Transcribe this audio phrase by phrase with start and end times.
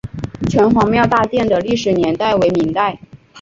[0.49, 2.99] 城隍庙大殿的历史年代为明代。